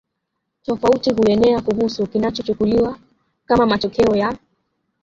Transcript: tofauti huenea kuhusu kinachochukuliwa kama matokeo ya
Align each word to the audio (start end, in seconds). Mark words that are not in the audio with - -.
tofauti 0.63 1.13
huenea 1.13 1.61
kuhusu 1.61 2.07
kinachochukuliwa 2.07 2.99
kama 3.45 3.65
matokeo 3.65 4.15
ya 4.15 4.37